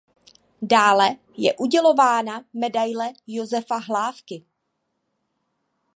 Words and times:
Dále 0.61 1.15
je 1.37 1.53
udělována 1.57 2.41
Medaile 2.53 3.13
Josefa 3.27 3.77
Hlávky. 3.77 4.45